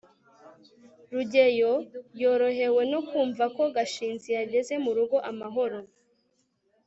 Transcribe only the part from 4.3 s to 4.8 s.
yageze